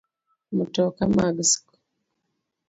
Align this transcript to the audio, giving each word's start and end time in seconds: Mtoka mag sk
Mtoka 0.57 1.03
mag 1.15 1.37
sk 1.51 1.65